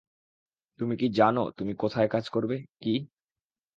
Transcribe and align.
তুমি 0.79 0.93
কি 0.97 1.07
জানো 1.19 1.43
তুমি 1.57 1.73
কোথায় 1.75 2.07
কাজ 2.07 2.25
করবে, 2.29 2.55
কি--? 2.81 2.95